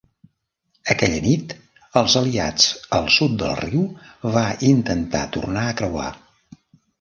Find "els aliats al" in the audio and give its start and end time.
2.01-3.11